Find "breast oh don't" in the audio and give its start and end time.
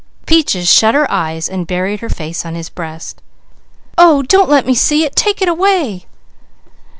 2.71-4.49